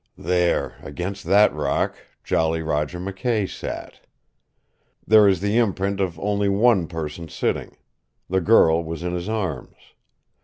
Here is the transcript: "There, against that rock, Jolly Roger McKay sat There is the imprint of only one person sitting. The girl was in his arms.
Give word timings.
"There, 0.17 0.77
against 0.81 1.25
that 1.25 1.53
rock, 1.53 1.93
Jolly 2.23 2.63
Roger 2.63 2.99
McKay 2.99 3.47
sat 3.47 3.99
There 5.05 5.27
is 5.27 5.41
the 5.41 5.59
imprint 5.59 5.99
of 5.99 6.19
only 6.19 6.49
one 6.49 6.87
person 6.87 7.29
sitting. 7.29 7.77
The 8.27 8.41
girl 8.41 8.83
was 8.83 9.03
in 9.03 9.13
his 9.13 9.29
arms. 9.29 9.75